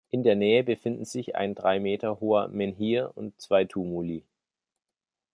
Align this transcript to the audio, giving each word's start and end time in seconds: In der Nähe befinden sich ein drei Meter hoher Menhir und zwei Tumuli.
In 0.09 0.23
der 0.23 0.35
Nähe 0.35 0.63
befinden 0.63 1.05
sich 1.05 1.35
ein 1.35 1.53
drei 1.53 1.79
Meter 1.79 2.19
hoher 2.21 2.47
Menhir 2.47 3.11
und 3.13 3.39
zwei 3.39 3.65
Tumuli. 3.65 4.25